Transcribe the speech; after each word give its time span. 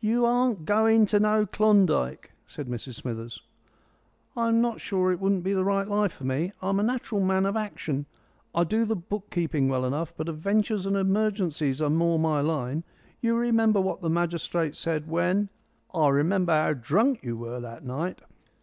"You 0.00 0.24
aren't 0.24 0.64
going 0.64 1.04
to 1.04 1.20
no 1.20 1.44
Klondike," 1.44 2.32
said 2.46 2.66
Mrs 2.66 2.94
Smithers. 2.94 3.42
"I'm 4.34 4.62
not 4.62 4.80
sure 4.80 5.12
it 5.12 5.20
wouldn't 5.20 5.44
be 5.44 5.52
the 5.52 5.64
right 5.66 5.86
life 5.86 6.12
for 6.12 6.24
me. 6.24 6.54
I'm 6.62 6.78
naturally 6.78 7.22
a 7.22 7.26
man 7.26 7.44
of 7.44 7.58
action. 7.58 8.06
I 8.54 8.64
do 8.64 8.86
the 8.86 8.96
book 8.96 9.28
keeping 9.30 9.68
well 9.68 9.84
enough, 9.84 10.14
but 10.16 10.30
adventures 10.30 10.86
and 10.86 10.96
emergencies 10.96 11.82
are 11.82 11.90
more 11.90 12.18
my 12.18 12.40
line. 12.40 12.84
You 13.20 13.36
remember 13.36 13.82
what 13.82 14.00
the 14.00 14.08
magistrate 14.08 14.76
said 14.76 15.10
when" 15.10 15.50
"I 15.94 16.08
remember 16.08 16.52
how 16.54 16.72
drunk 16.72 17.22
you 17.22 17.36
were 17.36 17.60
that 17.60 17.84
night." 17.84 18.22